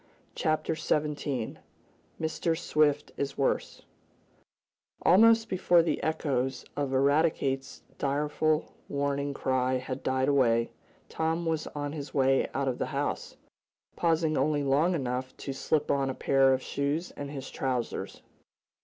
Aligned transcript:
Chapter 0.33 0.75
Seventeen 0.75 1.59
Mr. 2.19 2.57
Swift 2.57 3.11
is 3.17 3.37
Worse 3.37 3.83
Almost 5.03 5.47
before 5.47 5.83
the 5.83 6.01
echoes 6.01 6.65
of 6.75 6.91
Eradicate's 6.91 7.83
direful 7.99 8.73
warning 8.89 9.35
cry 9.35 9.75
had 9.75 10.01
died 10.01 10.27
away, 10.27 10.71
Tom 11.07 11.45
was 11.45 11.67
on 11.75 11.91
his 11.91 12.15
way 12.15 12.49
out 12.55 12.67
of 12.67 12.79
the 12.79 12.87
house, 12.87 13.37
pausing 13.95 14.39
only 14.39 14.63
long 14.63 14.95
enough 14.95 15.37
to 15.37 15.53
slip 15.53 15.91
on 15.91 16.09
a 16.09 16.15
pair 16.15 16.51
of 16.51 16.63
shoes 16.63 17.11
and 17.11 17.29
his 17.29 17.51
trousers. 17.51 18.23